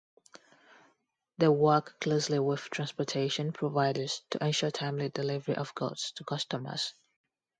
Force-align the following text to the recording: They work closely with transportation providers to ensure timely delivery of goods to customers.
They 1.37 1.47
work 1.47 1.99
closely 1.99 2.39
with 2.39 2.61
transportation 2.71 3.51
providers 3.53 4.23
to 4.31 4.43
ensure 4.43 4.71
timely 4.71 5.09
delivery 5.09 5.55
of 5.55 5.75
goods 5.75 6.11
to 6.13 6.23
customers. 6.23 6.95